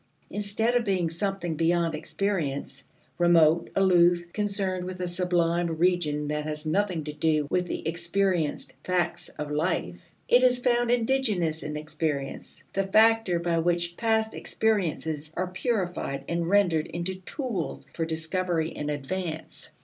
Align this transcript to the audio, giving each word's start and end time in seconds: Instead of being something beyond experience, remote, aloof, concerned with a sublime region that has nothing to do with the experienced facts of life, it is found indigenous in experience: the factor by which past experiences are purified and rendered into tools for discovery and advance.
Instead 0.31 0.75
of 0.75 0.83
being 0.83 1.11
something 1.11 1.53
beyond 1.55 1.93
experience, 1.93 2.83
remote, 3.19 3.69
aloof, 3.75 4.33
concerned 4.33 4.83
with 4.83 4.99
a 4.99 5.07
sublime 5.07 5.67
region 5.77 6.27
that 6.29 6.45
has 6.45 6.65
nothing 6.65 7.03
to 7.03 7.13
do 7.13 7.45
with 7.51 7.67
the 7.67 7.87
experienced 7.87 8.73
facts 8.83 9.29
of 9.37 9.51
life, 9.51 10.01
it 10.27 10.41
is 10.43 10.57
found 10.57 10.89
indigenous 10.89 11.61
in 11.61 11.77
experience: 11.77 12.63
the 12.73 12.87
factor 12.87 13.37
by 13.37 13.59
which 13.59 13.95
past 13.95 14.33
experiences 14.33 15.29
are 15.37 15.45
purified 15.45 16.23
and 16.27 16.49
rendered 16.49 16.87
into 16.87 17.13
tools 17.21 17.85
for 17.93 18.03
discovery 18.03 18.71
and 18.75 18.89
advance. 18.89 19.69